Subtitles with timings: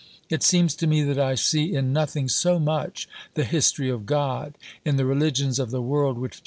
[0.31, 4.57] It seems to me that I see in nothing so much the history of God
[4.83, 6.39] in the religions of the world which M.